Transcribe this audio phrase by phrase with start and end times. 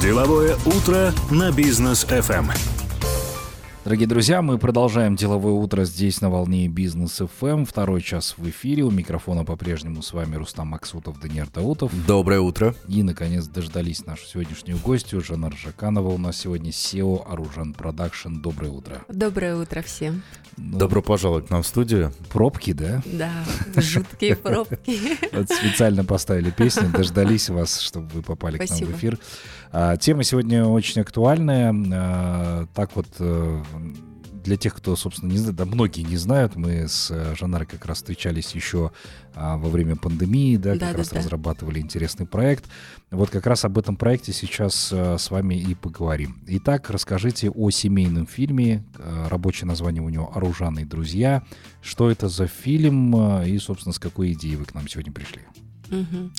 [0.00, 2.46] Деловое утро на Business FM.
[3.84, 7.64] Дорогие друзья, мы продолжаем деловое утро здесь на волне Business FM.
[7.66, 8.84] Второй час в эфире.
[8.84, 11.90] У микрофона по-прежнему с вами Рустам Максутов, Даниил Даутов.
[12.06, 12.76] Доброе утро.
[12.86, 15.20] И, наконец, дождались нашу сегодняшнюю гостью.
[15.20, 18.36] Жанар Жаканова у нас сегодня CEO Аружан Production.
[18.36, 19.02] Доброе утро.
[19.08, 20.22] Доброе утро всем.
[20.56, 22.12] Ну, Добро пожаловать к нам в студию.
[22.30, 23.02] Пробки, да?
[23.06, 23.32] Да,
[23.76, 24.96] жуткие пробки.
[25.32, 28.76] Вот специально поставили песню, дождались вас, чтобы вы попали Спасибо.
[28.76, 29.18] к нам в эфир.
[29.18, 29.24] А,
[30.00, 31.74] тема сегодня очень актуальная.
[31.92, 33.62] А, так вот, э,
[34.42, 37.86] для тех, кто, собственно, не знает, да многие не знают, мы с э, Жанарой как
[37.86, 38.92] раз встречались еще
[39.34, 41.18] а, во время пандемии, да, да как да, раз да.
[41.18, 42.64] разрабатывали интересный проект.
[43.10, 46.38] Вот как раз об этом проекте сейчас а, с вами и поговорим.
[46.46, 51.42] Итак, расскажите о семейном фильме, а, рабочее название у него «Оружанные друзья».
[51.80, 55.42] Что это за фильм а, и, собственно, с какой идеей вы к нам сегодня пришли?
[55.90, 56.30] Угу.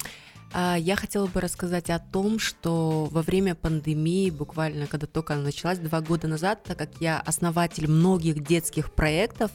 [0.54, 5.80] Я хотела бы рассказать о том, что во время пандемии, буквально когда только она началась,
[5.80, 9.50] два года назад, так как я основатель многих детских проектов,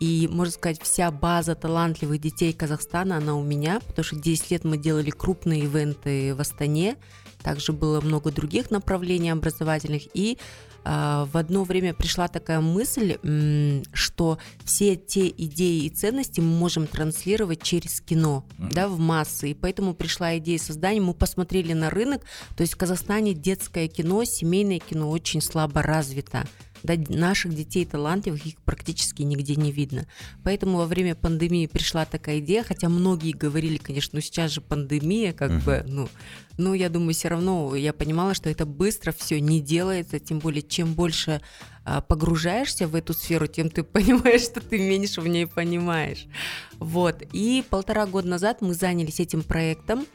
[0.00, 4.64] и, можно сказать, вся база талантливых детей Казахстана, она у меня, потому что 10 лет
[4.64, 6.96] мы делали крупные ивенты в Астане,
[7.42, 13.18] также было много других направлений образовательных, и а, в одно время пришла такая мысль,
[13.92, 18.72] что все те идеи и ценности мы можем транслировать через кино, mm-hmm.
[18.72, 19.50] да, в массы.
[19.50, 21.00] И поэтому пришла идея создания.
[21.00, 22.22] Мы посмотрели на рынок.
[22.56, 26.46] То есть в Казахстане детское кино, семейное кино очень слабо развито.
[26.82, 30.06] Да, наших детей талантливых их практически нигде не видно.
[30.44, 35.32] Поэтому во время пандемии пришла такая идея, хотя многие говорили, конечно, ну сейчас же пандемия,
[35.32, 35.64] как uh-huh.
[35.64, 36.08] бы, ну,
[36.56, 40.62] но я думаю, все равно я понимала, что это быстро все не делается, тем более
[40.62, 41.40] чем больше
[41.84, 46.26] а, погружаешься в эту сферу, тем ты понимаешь, что ты меньше в ней понимаешь.
[46.78, 47.22] Вот.
[47.32, 50.06] И полтора года назад мы занялись этим проектом.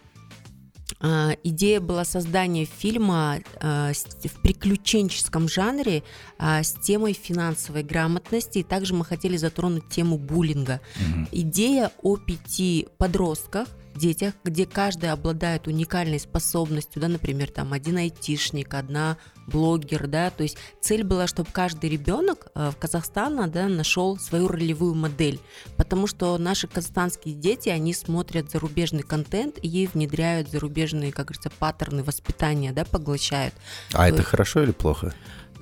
[1.00, 6.04] А, идея была создания фильма а, в приключенческом жанре
[6.38, 8.60] а, с темой финансовой грамотности.
[8.60, 10.82] И также мы хотели затронуть тему буллинга.
[10.96, 11.28] Угу.
[11.32, 13.68] Идея о пяти подростках,
[13.98, 19.18] детях, где каждый обладает уникальной способностью, да, например, там один айтишник, одна
[19.48, 24.48] блогер, да, то есть цель была, чтобы каждый ребенок э, в Казахстане, да, нашел свою
[24.48, 25.40] ролевую модель,
[25.78, 32.04] потому что наши казахстанские дети, они смотрят зарубежный контент и внедряют зарубежные, как говорится, паттерны
[32.04, 33.54] воспитания, да, поглощают.
[33.94, 34.30] А то это есть...
[34.30, 35.14] хорошо или плохо?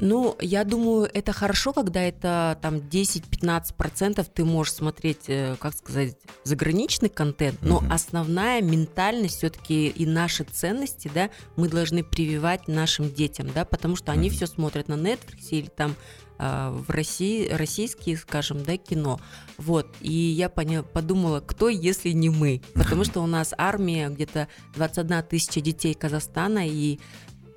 [0.01, 6.17] Ну, я думаю, это хорошо, когда это там 10-15% ты можешь смотреть, э, как сказать,
[6.43, 7.85] заграничный контент, но угу.
[7.91, 14.11] основная ментальность все-таки и наши ценности, да, мы должны прививать нашим детям, да, потому что
[14.11, 14.35] они угу.
[14.35, 15.95] все смотрят на Netflix или там
[16.43, 19.19] а, в России, российские, скажем, да, кино.
[19.59, 22.63] Вот, и я поня- подумала, кто, если не мы?
[22.73, 26.99] Потому что у нас армия, где-то 21 тысяча детей Казахстана, и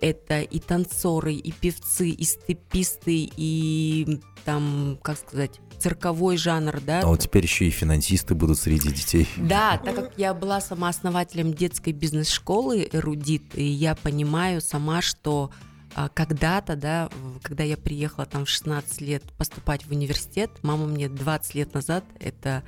[0.01, 7.01] это и танцоры, и певцы, и степисты, и там, как сказать, цирковой жанр, да.
[7.01, 9.29] А вот теперь еще и финансисты будут среди детей.
[9.37, 15.51] Да, так как я была сама основателем детской бизнес-школы «Эрудит», и я понимаю сама, что
[15.95, 17.09] а, когда-то, да,
[17.43, 22.05] когда я приехала там в 16 лет поступать в университет, мама мне 20 лет назад,
[22.19, 22.63] это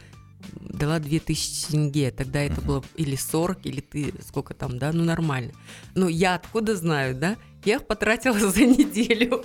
[0.61, 2.11] дала 2000 тенге.
[2.11, 5.53] Тогда это было или 40, или ты сколько там, да, ну нормально.
[5.95, 7.37] Ну я откуда знаю, да?
[7.65, 9.43] Я их потратила за неделю.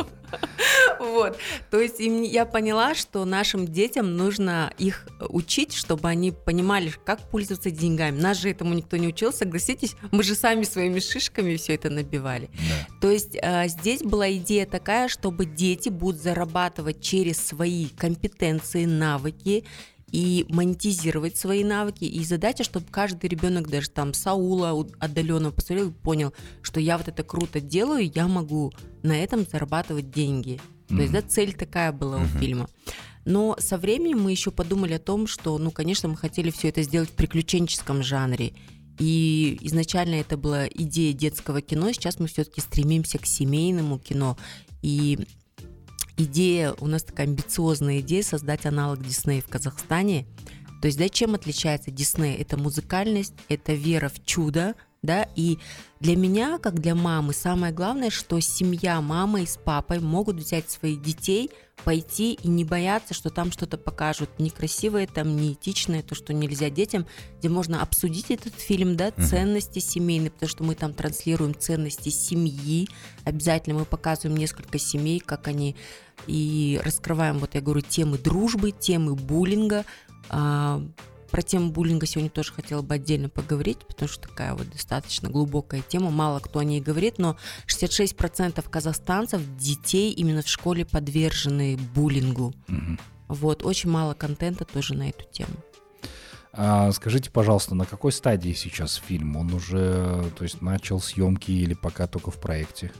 [0.99, 1.37] Вот.
[1.71, 7.71] То есть я поняла, что нашим детям нужно их учить, чтобы они понимали, как пользоваться
[7.71, 8.19] деньгами.
[8.19, 12.49] Нас же этому никто не учил, согласитесь, мы же сами своими шишками все это набивали.
[12.53, 12.99] Да.
[13.01, 19.65] То есть а, здесь была идея такая, чтобы дети будут зарабатывать через свои компетенции, навыки,
[20.11, 22.03] и монетизировать свои навыки.
[22.03, 27.07] И задача, чтобы каждый ребенок, даже там Саула отдаленно посмотрел и понял, что я вот
[27.07, 28.71] это круто делаю, я могу
[29.03, 30.59] на этом зарабатывать деньги.
[30.59, 30.95] Mm-hmm.
[30.95, 32.35] То есть, да, цель такая была mm-hmm.
[32.35, 32.69] у фильма.
[33.23, 36.81] Но со временем мы еще подумали о том, что, ну, конечно, мы хотели все это
[36.81, 38.53] сделать в приключенческом жанре.
[38.99, 44.37] И изначально это была идея детского кино, сейчас мы все-таки стремимся к семейному кино.
[44.81, 45.19] И
[46.17, 50.25] идея, у нас такая амбициозная идея создать аналог Диснея в Казахстане.
[50.81, 52.35] То есть, да, чем отличается Дисней?
[52.35, 55.57] Это музыкальность, это вера в чудо, да, и
[55.99, 60.69] для меня, как для мамы, самое главное, что семья, мама и с папой могут взять
[60.69, 61.49] своих детей,
[61.83, 64.29] пойти и не бояться, что там что-то покажут.
[64.37, 67.07] Некрасивое, там неэтичное, то, что нельзя детям,
[67.39, 72.87] где можно обсудить этот фильм, да, ценности семейные, потому что мы там транслируем ценности семьи,
[73.23, 75.75] обязательно мы показываем несколько семей, как они
[76.27, 79.85] и раскрываем, вот я говорю, темы дружбы, темы буллинга,
[80.29, 80.83] а,
[81.31, 85.81] про тему буллинга сегодня тоже хотела бы отдельно поговорить, потому что такая вот достаточно глубокая
[85.81, 87.37] тема, мало кто о ней говорит, но
[87.67, 92.53] 66% казахстанцев, детей именно в школе подвержены буллингу.
[92.67, 92.97] Угу.
[93.29, 95.53] Вот, очень мало контента тоже на эту тему.
[96.53, 99.37] А скажите, пожалуйста, на какой стадии сейчас фильм?
[99.37, 102.91] Он уже, то есть, начал съемки или пока только в проекте?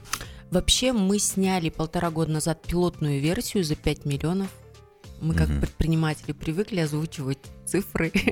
[0.50, 4.48] Вообще мы сняли полтора года назад пилотную версию за 5 миллионов.
[5.22, 8.12] Мы как предприниматели привыкли озвучивать цифры.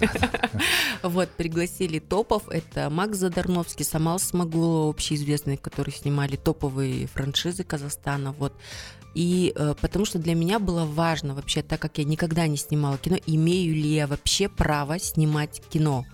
[1.02, 2.48] Вот, пригласили топов.
[2.48, 8.32] Это Макс Задарновский, Самал Смогулова, общеизвестные, которые снимали топовые франшизы Казахстана.
[8.32, 8.52] Вот.
[9.14, 12.98] И э, потому что для меня было важно вообще, так как я никогда не снимала
[12.98, 16.04] кино, имею ли я вообще право снимать кино.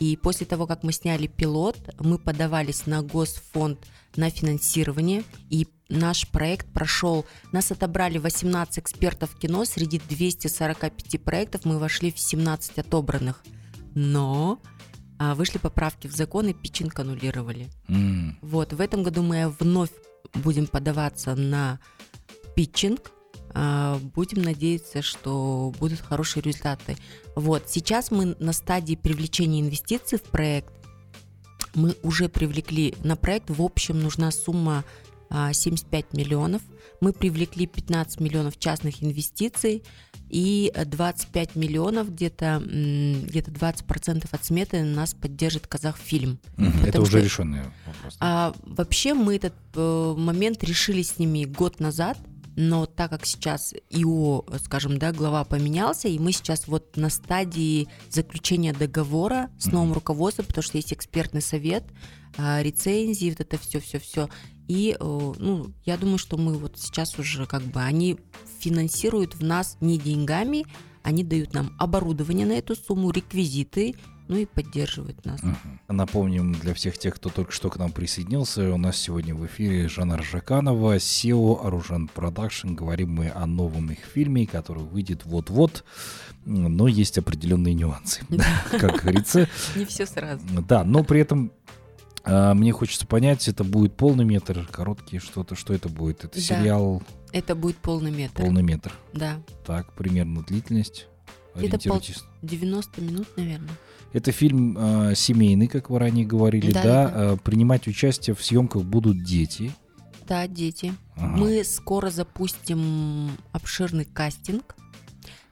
[0.00, 3.78] И после того, как мы сняли пилот, мы подавались на Госфонд
[4.16, 7.26] на финансирование, и наш проект прошел.
[7.52, 13.44] Нас отобрали 18 экспертов кино, среди 245 проектов мы вошли в 17 отобранных.
[13.94, 14.60] Но
[15.18, 17.68] а, вышли поправки в закон и питчинг аннулировали.
[17.88, 18.32] Mm.
[18.40, 19.90] Вот, в этом году мы вновь
[20.34, 21.78] будем подаваться на
[22.56, 23.12] питчинг.
[23.54, 26.96] А, будем надеяться, что будут хорошие результаты.
[27.36, 30.72] Вот, сейчас мы на стадии привлечения инвестиций в проект.
[31.74, 34.84] Мы уже привлекли на проект, в общем, нужна сумма
[35.52, 36.62] 75 а, миллионов.
[37.00, 39.82] Мы привлекли 15 миллионов частных инвестиций
[40.28, 46.38] и 25 миллионов, где-то где 20% от сметы нас поддержит Казахфильм.
[46.58, 46.86] Угу.
[46.86, 48.16] Это уже решенный вопрос.
[48.20, 52.18] А, вообще мы этот э, момент решили с ними год назад,
[52.56, 57.88] но так как сейчас ИО, скажем, да, глава поменялся, и мы сейчас вот на стадии
[58.10, 61.84] заключения договора с новым руководством, потому что есть экспертный совет,
[62.36, 64.28] рецензии, вот это все-все-все.
[64.68, 68.18] И, э, ну, я думаю, что мы вот сейчас уже как бы, они
[68.60, 70.64] финансируют в нас не деньгами,
[71.02, 73.94] они дают нам оборудование на эту сумму, реквизиты,
[74.28, 75.42] ну и поддерживают нас.
[75.42, 75.94] Угу.
[75.94, 79.88] Напомним для всех тех, кто только что к нам присоединился, у нас сегодня в эфире
[79.88, 82.74] Жанар Жаканова, CEO Аружан Production.
[82.74, 85.84] Говорим мы о новом их фильме, который выйдет вот-вот,
[86.46, 88.22] но есть определенные нюансы,
[88.70, 89.48] как говорится.
[89.76, 90.42] Не все сразу.
[90.66, 91.52] Да, но при этом
[92.24, 96.24] а, мне хочется понять, это будет полный метр, короткий что-то, что это будет?
[96.24, 97.02] Это сериал?
[97.32, 98.42] Это будет полный метр.
[98.42, 98.92] Полный метр.
[99.12, 99.42] Да.
[99.66, 101.06] Так, примерно длительность.
[101.54, 102.00] Это пол...
[102.42, 103.70] 90 минут, наверное.
[104.12, 106.82] Это фильм э, семейный, как вы ранее говорили, да?
[106.82, 107.12] да?
[107.14, 109.72] Э, принимать участие в съемках будут дети.
[110.28, 110.94] Да, дети.
[111.16, 111.36] Ага.
[111.36, 114.76] Мы скоро запустим обширный кастинг.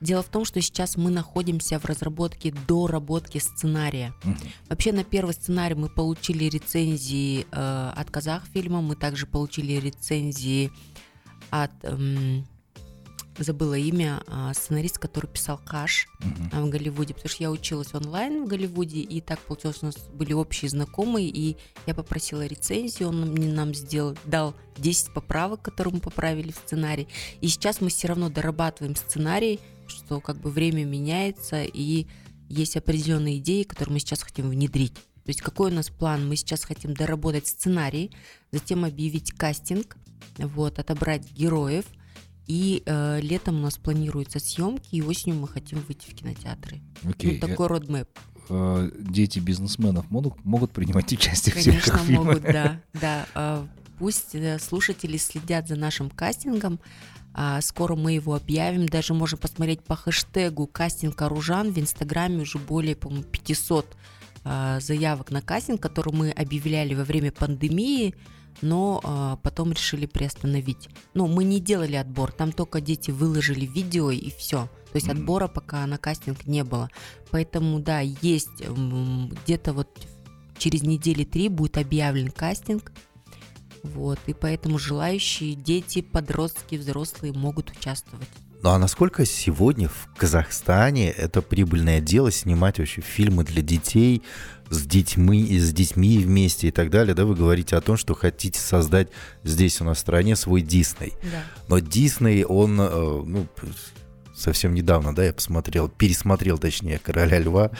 [0.00, 4.14] Дело в том, что сейчас мы находимся в разработке доработки сценария.
[4.24, 4.36] Угу.
[4.70, 10.72] Вообще на первый сценарий мы получили рецензии э, от казахфильма, мы также получили рецензии
[11.50, 12.46] от эм,
[13.38, 16.62] забыла имя, а, сценарист, который писал Каш uh-huh.
[16.62, 20.32] в Голливуде, потому что я училась онлайн в Голливуде, и так получилось, у нас были
[20.32, 21.56] общие знакомые, и
[21.86, 27.08] я попросила рецензию, он мне нам сделал, дал 10 поправок, которые мы поправили в сценарий,
[27.40, 32.06] и сейчас мы все равно дорабатываем сценарий, что как бы время меняется, и
[32.48, 34.94] есть определенные идеи, которые мы сейчас хотим внедрить.
[34.94, 36.26] То есть какой у нас план?
[36.26, 38.10] Мы сейчас хотим доработать сценарий,
[38.50, 39.96] затем объявить кастинг,
[40.38, 41.84] вот, отобрать героев–
[42.50, 46.80] и э, летом у нас планируются съемки, и осенью мы хотим выйти в кинотеатры.
[47.04, 47.38] Okay.
[47.40, 48.08] Ну, такой родмэп.
[48.48, 52.24] Э, дети бизнесменов могут, могут принимать участие Конечно, в съемках фильма?
[52.24, 52.80] могут, да.
[52.92, 53.26] да.
[53.36, 53.66] Э,
[54.00, 56.80] пусть э, слушатели следят за нашим кастингом.
[57.32, 58.86] А, скоро мы его объявим.
[58.86, 61.72] Даже можем посмотреть по хэштегу «Кастинг Оружан».
[61.72, 63.86] В Инстаграме уже более, по-моему, 500
[64.44, 68.14] а, заявок на кастинг, который мы объявляли во время пандемии
[68.62, 70.88] но а, потом решили приостановить.
[71.14, 74.68] Но мы не делали отбор, там только дети выложили видео и все.
[74.92, 76.90] То есть отбора пока на кастинг не было.
[77.30, 79.88] Поэтому, да, есть где-то вот
[80.58, 82.92] через недели три будет объявлен кастинг.
[83.82, 88.28] Вот, и поэтому желающие дети, подростки, взрослые могут участвовать.
[88.62, 94.22] Ну а насколько сегодня в Казахстане это прибыльное дело снимать вообще фильмы для детей
[94.68, 98.60] с детьми, с детьми вместе и так далее, да, вы говорите о том, что хотите
[98.60, 99.08] создать
[99.44, 101.14] здесь у нас в стране свой Дисней.
[101.22, 101.42] Да.
[101.68, 103.46] Но Дисней, он, э, ну,
[104.40, 107.70] совсем недавно, да, я посмотрел, пересмотрел, точнее, «Короля льва»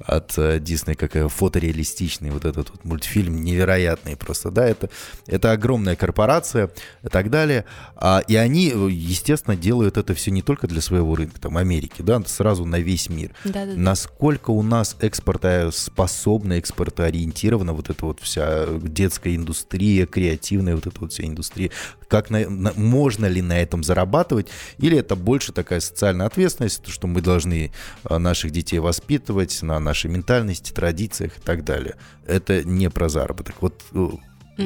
[0.00, 4.90] от Дисней, как фотореалистичный вот этот вот мультфильм, невероятный просто, да, это,
[5.26, 6.70] это огромная корпорация
[7.02, 7.64] и так далее,
[7.96, 12.22] а, и они, естественно, делают это все не только для своего рынка, там, Америки, да,
[12.26, 13.32] сразу на весь мир.
[13.44, 20.86] Да, да, Насколько у нас экспортоспособна, экспортоориентирована вот эта вот вся детская индустрия, креативная вот
[20.86, 21.70] эта вот вся индустрия,
[22.10, 24.48] как на, на, можно ли на этом зарабатывать,
[24.78, 27.72] или это больше такая социальная ответственность, что мы должны
[28.04, 31.94] а, наших детей воспитывать на нашей ментальности, традициях и так далее.
[32.26, 33.54] Это не про заработок.
[33.60, 34.08] Вот э,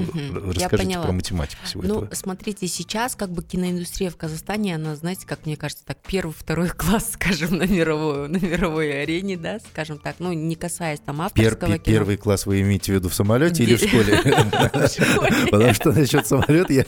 [0.00, 1.92] Угу, Расскажите про математику сегодня.
[1.92, 2.14] Ну, этого.
[2.14, 6.68] смотрите, сейчас как бы киноиндустрия в Казахстане, она, знаете, как мне кажется, так первый, второй
[6.76, 11.72] класс, скажем, на мировой, на мировой арене, да, скажем так, ну, не касаясь там авторского
[11.72, 11.96] Пер, кино.
[11.96, 15.50] Первый класс вы имеете в виду в самолете или в школе?
[15.50, 16.84] Потому что насчет самолета я...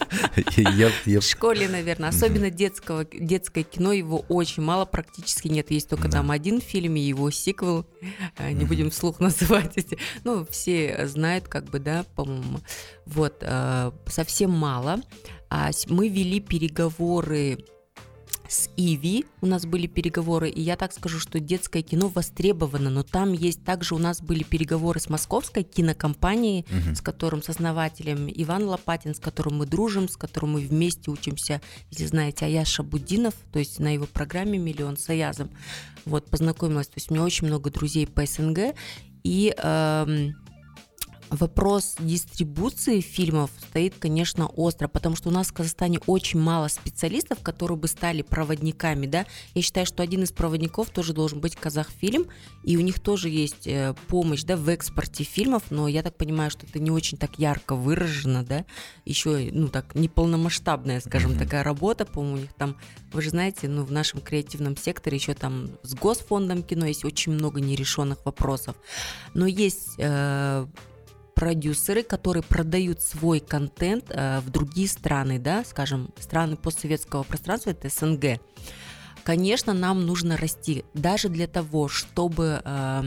[1.20, 5.70] В школе, наверное, особенно детского, детское кино, его очень мало, практически нет.
[5.70, 7.86] Есть только там один фильм и его сиквел,
[8.38, 9.98] э, не будем вслух называть эти.
[10.24, 12.60] Ну, все знают, как бы, да, по-моему.
[13.04, 15.00] Вот, э, совсем мало.
[15.48, 17.58] А мы вели переговоры
[18.48, 23.02] с Иви у нас были переговоры, и я так скажу, что детское кино востребовано, но
[23.02, 26.94] там есть также у нас были переговоры с московской кинокомпанией, угу.
[26.94, 31.60] с которым, с основателем Иван Лопатин, с которым мы дружим, с которым мы вместе учимся,
[31.90, 35.50] если знаете, Аяш Шабудинов, то есть на его программе «Миллион» с Аязом,
[36.04, 38.74] вот, познакомилась, то есть у меня очень много друзей по СНГ,
[39.24, 39.54] и...
[39.56, 40.06] Э,
[41.30, 47.40] Вопрос дистрибуции фильмов стоит, конечно, остро, потому что у нас в Казахстане очень мало специалистов,
[47.42, 49.26] которые бы стали проводниками, да.
[49.54, 52.28] Я считаю, что один из проводников тоже должен быть Казахфильм,
[52.62, 56.50] и у них тоже есть э, помощь, да, в экспорте фильмов, но я так понимаю,
[56.50, 58.64] что это не очень так ярко выражено, да,
[59.04, 61.38] еще, ну, так, неполномасштабная, скажем, mm-hmm.
[61.38, 62.76] такая работа, по-моему, у них там,
[63.12, 67.32] вы же знаете, ну, в нашем креативном секторе еще там с Госфондом кино есть очень
[67.32, 68.76] много нерешенных вопросов,
[69.34, 70.66] но есть э,
[71.36, 77.90] продюсеры, которые продают свой контент э, в другие страны, да, скажем, страны постсоветского пространства, это
[77.90, 78.40] СНГ.
[79.22, 83.02] Конечно, нам нужно расти даже для того, чтобы э,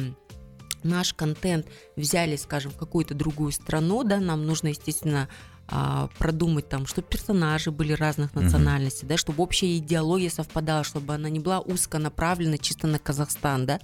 [0.84, 5.28] наш контент взяли, скажем, в какую-то другую страну, да, нам нужно, естественно,
[5.72, 9.10] а, продумать там, чтобы персонажи были разных национальностей, uh-huh.
[9.10, 13.80] да, чтобы общая идеология совпадала, чтобы она не была узко направлена чисто на Казахстан, да.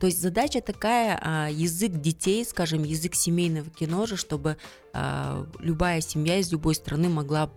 [0.00, 4.56] То есть задача такая, а, язык детей, скажем, язык семейного кино же, чтобы
[4.92, 7.50] а, любая семья из любой страны могла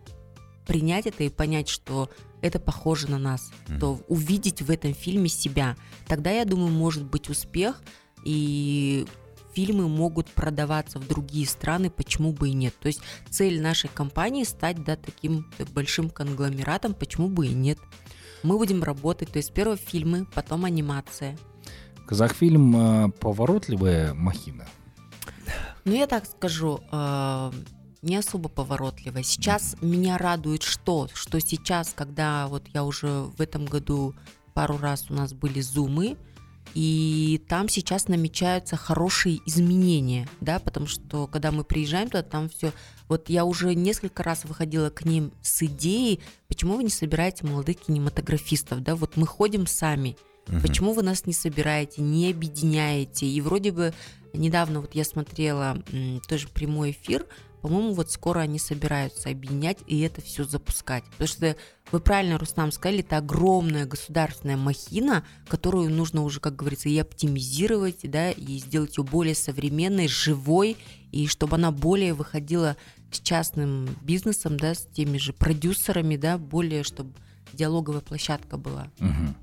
[0.67, 2.09] принять это и понять, что
[2.41, 3.79] это похоже на нас, mm-hmm.
[3.79, 5.75] то увидеть в этом фильме себя.
[6.07, 7.81] Тогда, я думаю, может быть успех,
[8.23, 9.07] и
[9.53, 12.73] фильмы могут продаваться в другие страны, почему бы и нет.
[12.79, 17.79] То есть цель нашей компании стать да, таким большим конгломератом, почему бы и нет.
[18.43, 21.37] Мы будем работать, то есть сперва фильмы, потом анимация.
[22.07, 24.67] Казахфильм э, поворотливая махина?
[25.85, 27.51] Ну, я так скажу, э,
[28.01, 29.23] не особо поворотливая.
[29.23, 29.85] Сейчас mm-hmm.
[29.85, 31.07] меня радует что?
[31.13, 34.15] Что сейчас, когда вот я уже в этом году
[34.53, 36.17] пару раз у нас были зумы,
[36.73, 42.71] и там сейчас намечаются хорошие изменения, да, потому что когда мы приезжаем туда, там все,
[43.07, 47.77] вот я уже несколько раз выходила к ним с идеей, почему вы не собираете молодых
[47.77, 50.15] кинематографистов, да, вот мы ходим сами,
[50.47, 50.61] угу.
[50.61, 53.93] почему вы нас не собираете, не объединяете, и вроде бы
[54.33, 55.83] недавно вот я смотрела
[56.27, 57.25] тоже прямой эфир,
[57.61, 61.03] по-моему, вот скоро они собираются объединять и это все запускать.
[61.11, 61.55] Потому что
[61.91, 67.99] вы правильно, Рустам, сказали, это огромная государственная махина, которую нужно уже, как говорится, и оптимизировать,
[68.03, 70.77] да, и сделать ее более современной, живой,
[71.11, 72.77] и чтобы она более выходила
[73.11, 77.13] с частным бизнесом, да, с теми же продюсерами, да, более, чтобы
[77.53, 78.89] диалоговая площадка была.
[78.99, 79.35] Угу.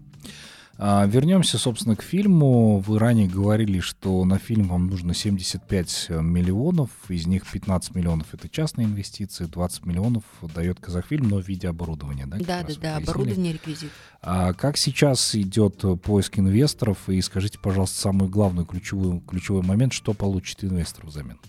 [0.80, 2.78] А, вернемся, собственно, к фильму.
[2.78, 8.48] Вы ранее говорили, что на фильм вам нужно 75 миллионов, из них 15 миллионов это
[8.48, 10.22] частные инвестиции, 20 миллионов
[10.54, 12.36] дает Казахфильм, но в виде оборудования, да?
[12.38, 13.90] Да, да, да, оборудование, реквизит.
[14.22, 17.08] А как сейчас идет поиск инвесторов?
[17.08, 21.40] И скажите, пожалуйста, самый главный ключевой, ключевой момент, что получит инвестор взамен?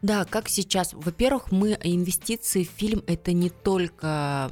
[0.00, 0.94] Да, как сейчас?
[0.94, 4.50] Во-первых, мы инвестиции в фильм это не только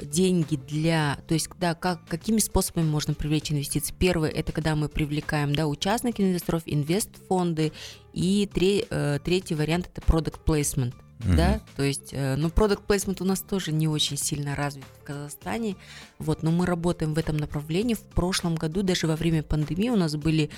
[0.00, 3.94] деньги для, то есть, да, как, какими способами можно привлечь инвестиции?
[3.98, 7.72] Первое, это когда мы привлекаем, да, участников инвесторов, инвестфонды,
[8.12, 10.94] и тре, э, третий вариант это product placement.
[11.18, 11.36] Mm-hmm.
[11.36, 15.04] Да, то есть, э, ну, product placement у нас тоже не очень сильно развит в
[15.04, 15.76] Казахстане,
[16.18, 17.94] вот, но мы работаем в этом направлении.
[17.94, 20.50] В прошлом году, даже во время пандемии, у нас были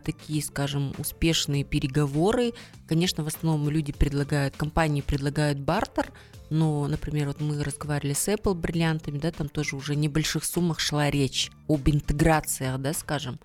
[0.00, 2.52] такие, скажем, успешные переговоры.
[2.86, 6.12] Конечно, в основном люди предлагают, компании предлагают бартер,
[6.50, 10.80] но, например, вот мы разговаривали с Apple бриллиантами, да, там тоже уже в небольших суммах
[10.80, 13.38] шла речь об интеграциях, да, скажем.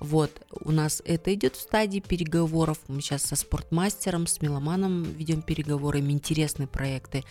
[0.00, 2.78] Вот, у нас это идет в стадии переговоров.
[2.88, 7.24] Мы сейчас со спортмастером, с меломаном ведем переговоры, интересные проекты.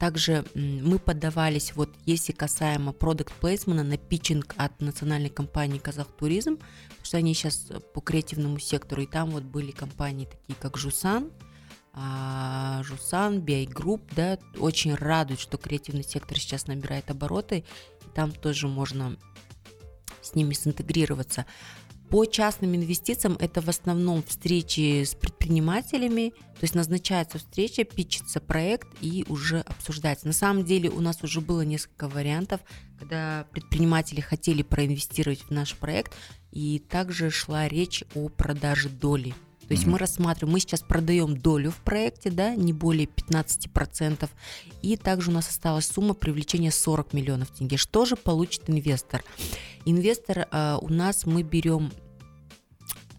[0.00, 6.56] Также мы подавались, вот если касаемо продукт плейсмена, на питчинг от национальной компании Казах Туризм,
[6.56, 11.30] потому что они сейчас по креативному сектору, и там вот были компании такие, как Жусан,
[11.92, 17.64] а, Жусан, BI Group, да, очень радует, что креативный сектор сейчас набирает обороты,
[18.14, 19.18] там тоже можно
[20.22, 21.44] с ними синтегрироваться.
[22.10, 28.88] По частным инвестициям это в основном встречи с предпринимателями, то есть назначается встреча, пичется проект
[29.00, 30.26] и уже обсуждается.
[30.26, 32.60] На самом деле у нас уже было несколько вариантов,
[32.98, 36.12] когда предприниматели хотели проинвестировать в наш проект,
[36.50, 39.32] и также шла речь о продаже доли.
[39.70, 39.90] То есть mm-hmm.
[39.90, 44.28] мы рассматриваем, мы сейчас продаем долю в проекте, да, не более 15%,
[44.82, 47.76] и также у нас осталась сумма привлечения 40 миллионов тенге.
[47.76, 49.22] Что же получит инвестор?
[49.84, 51.92] Инвестор э, у нас мы берем,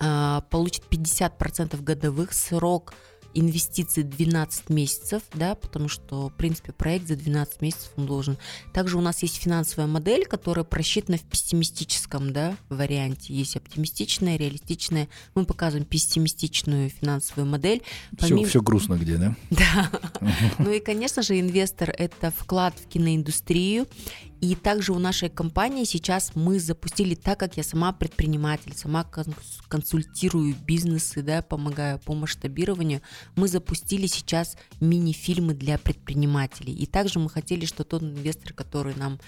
[0.02, 2.96] э, получит 50% годовых, срок
[3.34, 8.38] инвестиции 12 месяцев, да, потому что, в принципе, проект за 12 месяцев он должен.
[8.74, 13.34] Также у нас есть финансовая модель, которая просчитана в пессимистическом, да, варианте.
[13.34, 15.08] Есть оптимистичная, реалистичная.
[15.36, 17.82] Мы показываем пессимистичную финансовую модель.
[18.18, 18.40] Помимо...
[18.42, 19.36] Все, все грустно где, да?
[19.50, 19.92] Да.
[20.60, 23.88] Ну и, конечно же, инвестор– это вклад в киноиндустрию,
[24.42, 29.06] и также у нашей компании сейчас мы запустили, так как я сама предприниматель, сама
[29.70, 33.02] консультирую бизнесы, да, помогаю по масштабированию,
[33.36, 36.74] мы запустили сейчас мини-фильмы для предпринимателей.
[36.74, 39.20] И также мы хотели, что тот инвестор, который нам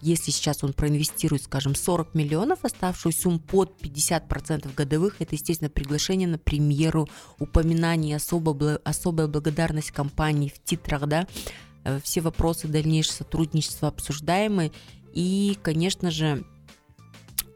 [0.00, 6.28] если сейчас он проинвестирует, скажем, 40 миллионов, оставшуюся сумму под 50% годовых, это, естественно, приглашение
[6.28, 7.08] на премьеру,
[7.38, 11.26] упоминание, особо, особая благодарность компании в титрах, да,
[12.02, 14.72] все вопросы дальнейшего сотрудничества обсуждаемы.
[15.12, 16.44] И, конечно же,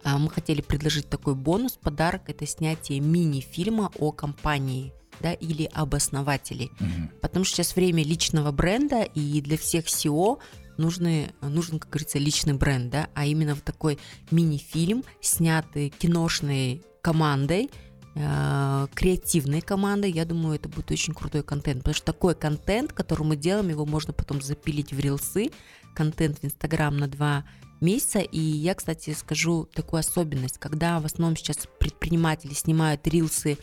[0.05, 5.95] а, мы хотели предложить такой бонус, подарок, это снятие мини-фильма о компании да, или об
[5.95, 6.67] основателе.
[6.81, 7.21] Угу.
[7.21, 10.39] Потому что сейчас время личного бренда, и для всех SEO
[10.79, 13.99] нужны, нужен, как говорится, личный бренд, да, а именно вот такой
[14.31, 21.95] мини-фильм, снятый киношной командой, Э, креативной командой, я думаю, это будет очень крутой контент, потому
[21.95, 25.51] что такой контент, который мы делаем, его можно потом запилить в рилсы,
[25.95, 27.45] контент в Инстаграм на два
[27.81, 33.59] месяца, и я, кстати, скажу такую особенность, когда в основном сейчас предприниматели снимают рилсы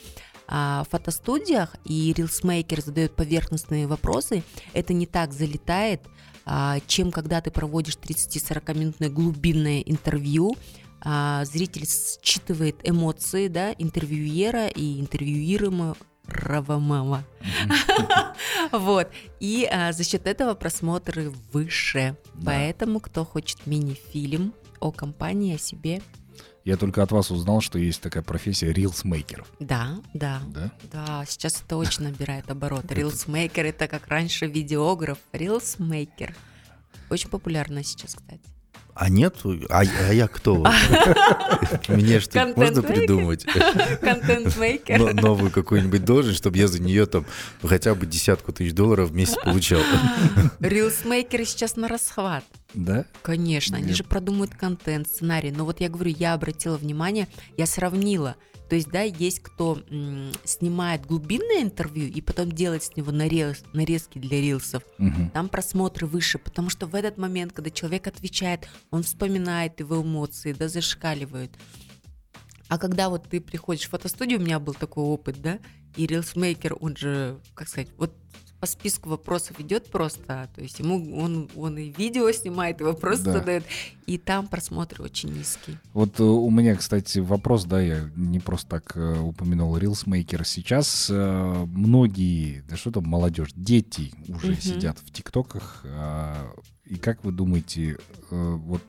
[0.47, 6.01] а, в фотостудиях, и рилсмейкер задает поверхностные вопросы, это не так залетает,
[6.45, 10.55] а, чем когда ты проводишь 30-40 минутное глубинное интервью,
[11.01, 11.85] а, зритель
[12.21, 17.23] считывает эмоции, да, интервьюера и интервьюируемого Равамама.
[18.71, 19.09] Вот.
[19.39, 22.15] И а, за счет этого просмотры выше.
[22.45, 26.01] Поэтому, кто хочет мини-фильм о компании, о себе,
[26.65, 29.45] я только от вас узнал, что есть такая профессия рилсмейкер.
[29.59, 30.41] Да, да.
[30.49, 30.71] Да?
[30.91, 32.85] Да, сейчас это очень набирает оборот.
[32.91, 35.17] Рилсмейкер это как раньше видеограф.
[35.31, 36.35] Рилсмейкер.
[37.09, 38.43] Очень популярно сейчас, кстати.
[38.99, 39.37] А нет?
[39.69, 40.65] А, а я кто?
[41.87, 43.45] Мне что можно придумать?
[44.01, 45.13] Контент-мейкер.
[45.13, 47.25] Новую какую-нибудь должность, чтобы я за нее там
[47.63, 49.79] хотя бы десятку тысяч долларов в месяц получал.
[50.59, 52.43] Рилсмейкеры сейчас на расхват.
[52.73, 53.05] Да?
[53.21, 55.51] Конечно, они же продумывают контент, сценарий.
[55.51, 58.35] Но вот я говорю, я обратила внимание, я сравнила–
[58.69, 63.63] то есть, да, есть кто м, снимает глубинное интервью и потом делает с него нарез,
[63.73, 64.83] нарезки для рилсов.
[64.99, 65.31] Угу.
[65.33, 70.53] Там просмотры выше, потому что в этот момент, когда человек отвечает, он вспоминает его эмоции,
[70.53, 71.51] да, зашкаливают.
[72.67, 75.57] А когда вот ты приходишь в фотостудию, у меня был такой опыт, да,
[75.95, 78.13] и рилсмейкер, он же, как сказать, вот
[78.59, 83.23] по списку вопросов идет просто, то есть ему он, он и видео снимает, и вопросы
[83.23, 83.33] да.
[83.33, 83.63] задает,
[84.05, 85.79] и там просмотры очень низкие.
[85.93, 90.43] Вот э, у меня, кстати, вопрос, да, я не просто так э, упомянул Reelsmaker.
[90.43, 94.61] Сейчас э, многие, да что там, молодежь, дети уже угу.
[94.61, 96.35] сидят в ТикТоках, э,
[96.85, 97.97] и как вы думаете,
[98.31, 98.81] вот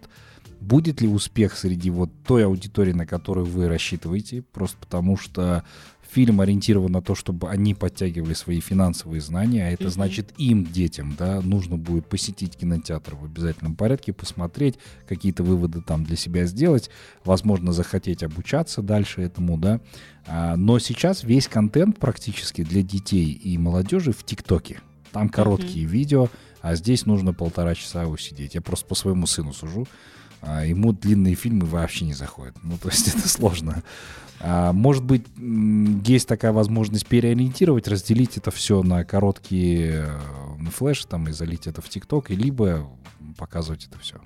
[0.61, 5.64] будет ли успех среди вот той аудитории, на которую вы рассчитываете, просто потому что
[6.11, 9.90] фильм ориентирован на то, чтобы они подтягивали свои финансовые знания, а это mm-hmm.
[9.90, 14.77] значит им, детям, да, нужно будет посетить кинотеатр в обязательном порядке, посмотреть,
[15.09, 16.90] какие-то выводы там для себя сделать,
[17.25, 19.81] возможно, захотеть обучаться дальше этому, да.
[20.27, 24.81] А, но сейчас весь контент практически для детей и молодежи в ТикТоке.
[25.12, 25.90] Там короткие mm-hmm.
[25.90, 26.29] видео,
[26.61, 28.55] а здесь нужно полтора часа усидеть.
[28.55, 29.87] Я просто по своему сыну сужу.
[30.42, 32.57] А ему длинные фильмы вообще не заходят.
[32.62, 33.83] Ну, то есть это сложно.
[34.40, 35.26] А, может быть,
[36.07, 40.09] есть такая возможность переориентировать, разделить это все на короткие
[40.59, 42.90] э, флеш там, и залить это в ТикТок, и либо
[43.37, 44.20] показывать это все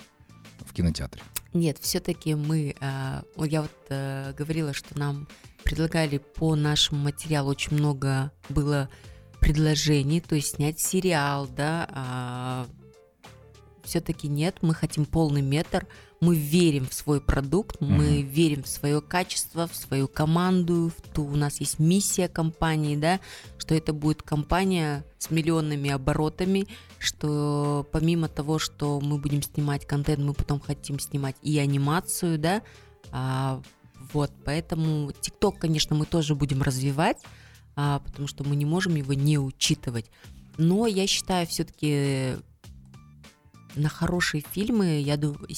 [0.64, 1.22] в кинотеатре.
[1.52, 5.26] Нет, все-таки мы, э, я вот э, говорила, что нам
[5.64, 8.88] предлагали по нашему материалу очень много было
[9.40, 12.66] предложений, то есть снять сериал, да, а,
[13.84, 15.86] все-таки нет, мы хотим полный метр,
[16.20, 17.86] мы верим в свой продукт, mm-hmm.
[17.86, 22.96] мы верим в свое качество, в свою команду, в ту, у нас есть миссия компании,
[22.96, 23.20] да,
[23.58, 26.66] что это будет компания с миллионными оборотами,
[26.98, 32.62] что помимо того, что мы будем снимать контент, мы потом хотим снимать и анимацию, да,
[33.10, 33.62] а,
[34.12, 37.18] вот, поэтому TikTok, конечно, мы тоже будем развивать,
[37.76, 40.10] а, потому что мы не можем его не учитывать.
[40.56, 42.36] Но я считаю, все-таки
[43.74, 45.48] на хорошие фильмы, я думаю,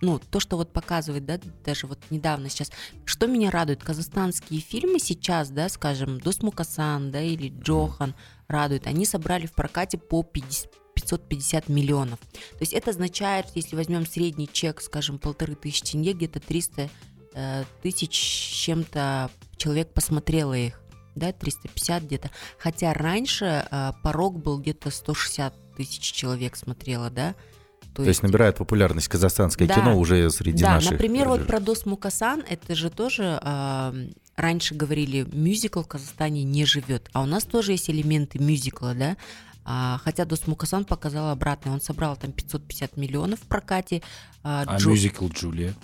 [0.00, 2.72] ну, то, что вот показывает, да, даже вот недавно сейчас,
[3.04, 8.14] что меня радует, казахстанские фильмы сейчас, да, скажем, Досмукасан, да, или Джохан
[8.48, 12.18] радуют, они собрали в прокате по 50, 550 миллионов.
[12.20, 16.90] То есть это означает, если возьмем средний чек, скажем, полторы тысячи тенге, где-то 300
[17.34, 20.82] э, тысяч чем-то человек посмотрело их
[21.14, 22.30] да, 350 где-то.
[22.58, 27.34] Хотя раньше э, порог был где-то 160 тысяч человек смотрело, да.
[27.92, 30.90] То, То есть, есть набирает популярность казахстанское да, кино уже среди да, наших.
[30.90, 36.42] Да, например, вот про Дос Мукасан, это же тоже э, раньше говорили, мюзикл в Казахстане
[36.42, 39.16] не живет, а у нас тоже есть элементы мюзикла, да.
[39.64, 44.02] А, хотя Дос Мукасан показал обратное, он собрал там 550 миллионов в прокате.
[44.42, 44.90] А, а Джо...
[44.90, 45.74] мюзикл Джулия?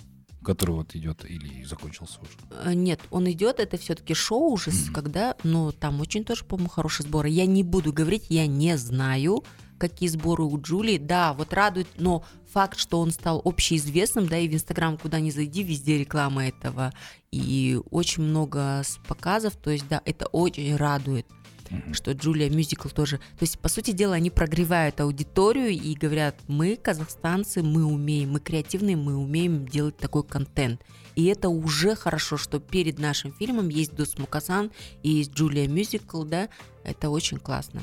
[0.41, 2.31] который вот идет или закончился уже?
[2.63, 4.93] Э, нет, он идет, это все-таки шоу уже, mm-hmm.
[4.93, 7.29] когда, ну, там очень тоже, по-моему, хорошие сборы.
[7.29, 9.43] Я не буду говорить, я не знаю,
[9.79, 10.97] какие сборы у Джулии.
[10.97, 15.31] Да, вот радует, но факт, что он стал общеизвестным, да, и в Инстаграм куда ни
[15.31, 16.93] зайди, везде реклама этого,
[17.31, 21.25] и очень много показов, то есть, да, это очень радует
[21.69, 21.93] mm-hmm.
[21.93, 23.17] что Джулия Мюзикл тоже.
[23.17, 28.39] То есть, по сути дела, они прогревают аудиторию и говорят, мы, казахстанцы, мы умеем, мы
[28.39, 30.81] креативные, мы умеем делать такой контент.
[31.19, 34.71] И это уже хорошо, что перед нашим фильмом есть Дус Мукасан
[35.03, 36.47] и есть Джулия Мюзикл, да,
[36.85, 37.81] это очень классно.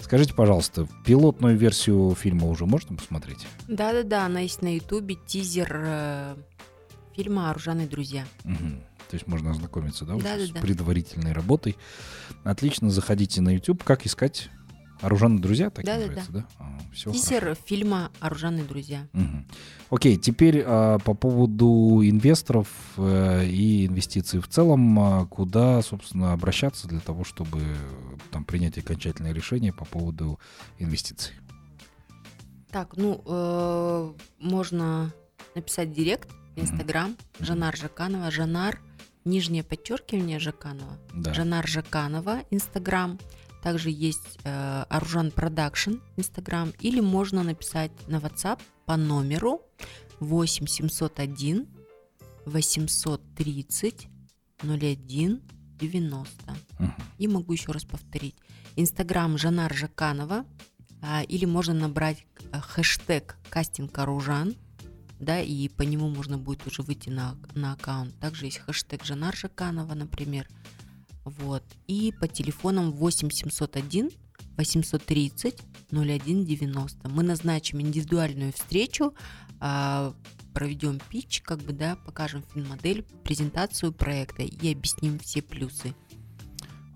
[0.00, 3.46] Скажите, пожалуйста, пилотную версию фильма уже можно посмотреть?
[3.68, 6.36] Да-да-да, она есть на ютубе, тизер э,
[7.14, 8.26] фильма «Оружейные друзья».
[8.44, 8.56] Угу.
[9.10, 10.60] То есть можно ознакомиться, да, да, да с да.
[10.60, 11.76] предварительной работой.
[12.42, 13.84] Отлично, заходите на YouTube.
[13.84, 14.50] Как искать?
[15.02, 16.40] Оружейные друзья, так да, называется, да?
[16.40, 16.46] да?
[16.58, 17.60] А, все Тизер хорошо.
[17.66, 19.08] фильма Оружейные друзья.
[19.12, 19.44] Угу.
[19.90, 26.88] Окей, теперь а, по поводу инвесторов а, и инвестиций в целом, а, куда, собственно, обращаться
[26.88, 27.60] для того, чтобы
[28.30, 30.38] там принять окончательное решение по поводу
[30.78, 31.34] инвестиций?
[32.70, 35.12] Так, ну, э, можно
[35.54, 38.80] написать директ, Инстаграм, mm Жанар Жаканова, Жанар
[39.24, 41.34] нижнее подчеркивание Жаканова, да.
[41.34, 43.18] Жанар Жаканова, Инстаграм.
[43.62, 46.72] Также есть э, Аружан Production, Инстаграм.
[46.80, 49.62] Или можно написать на WhatsApp по номеру
[50.20, 51.68] 8 701
[52.46, 54.08] 830
[54.62, 55.42] 01
[55.76, 56.52] 90.
[56.78, 56.90] Угу.
[57.18, 58.36] И могу еще раз повторить.
[58.76, 60.44] Инстаграм Жанар Жаканова.
[61.04, 64.56] А, или можно набрать э, хэштег кастинг Аружан
[65.22, 68.18] да, и по нему можно будет уже выйти на, на аккаунт.
[68.18, 70.48] Также есть хэштег Жанар Жаканова, например.
[71.24, 71.62] Вот.
[71.86, 74.10] И по телефонам 8701
[74.56, 77.08] 830 0190.
[77.08, 79.14] Мы назначим индивидуальную встречу,
[79.60, 80.14] а,
[80.54, 85.94] проведем пич, как бы, да, покажем фильм-модель, презентацию проекта и объясним все плюсы.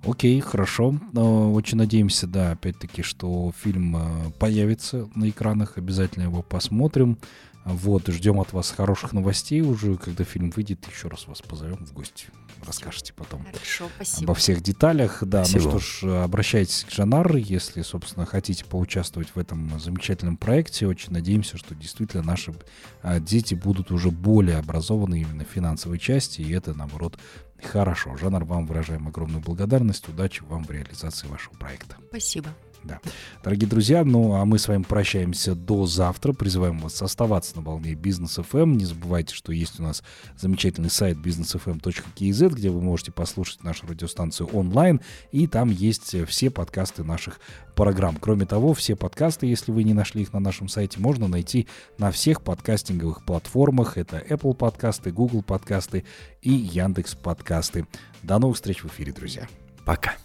[0.04, 1.00] Окей, хорошо.
[1.14, 5.78] Очень надеемся, да, опять-таки, что фильм э, появится на экранах.
[5.78, 7.18] Обязательно его посмотрим.
[7.66, 11.92] Вот, ждем от вас хороших новостей уже, когда фильм выйдет, еще раз вас позовем в
[11.92, 12.26] гости.
[12.64, 14.24] Расскажете потом Хорошо, спасибо.
[14.24, 15.24] обо всех деталях.
[15.24, 15.72] Да, спасибо.
[15.72, 20.86] ну что ж, обращайтесь к Жанар, если, собственно, хотите поучаствовать в этом замечательном проекте.
[20.86, 22.54] Очень надеемся, что действительно наши
[23.02, 27.18] а, дети будут уже более образованы именно в финансовой части, и это, наоборот,
[27.60, 28.16] хорошо.
[28.16, 30.08] Жанар, вам выражаем огромную благодарность.
[30.08, 31.96] Удачи вам в реализации вашего проекта.
[32.10, 32.50] Спасибо.
[32.86, 33.00] Да.
[33.42, 36.32] Дорогие друзья, ну а мы с вами прощаемся до завтра.
[36.32, 38.62] Призываем вас оставаться на волне Бизнес FM.
[38.62, 38.78] Эм.
[38.78, 40.02] Не забывайте, что есть у нас
[40.36, 45.00] замечательный сайт businessfm.kz, где вы можете послушать нашу радиостанцию онлайн.
[45.32, 47.40] И там есть все подкасты наших
[47.74, 48.16] программ.
[48.20, 51.66] Кроме того, все подкасты, если вы не нашли их на нашем сайте, можно найти
[51.98, 53.96] на всех подкастинговых платформах.
[53.98, 56.04] Это Apple подкасты, Google подкасты
[56.40, 57.86] и Яндекс подкасты.
[58.22, 59.46] До новых встреч в эфире, друзья.
[59.84, 60.16] Пока.